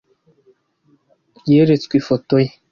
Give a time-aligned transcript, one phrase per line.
[1.49, 2.49] Yeretswe ifoto ye.